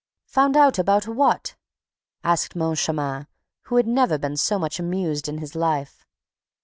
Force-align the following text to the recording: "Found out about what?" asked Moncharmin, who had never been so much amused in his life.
"Found 0.25 0.57
out 0.57 0.79
about 0.79 1.07
what?" 1.07 1.55
asked 2.23 2.55
Moncharmin, 2.55 3.27
who 3.65 3.75
had 3.75 3.85
never 3.85 4.17
been 4.17 4.35
so 4.35 4.57
much 4.57 4.79
amused 4.79 5.29
in 5.29 5.37
his 5.37 5.53
life. 5.53 6.07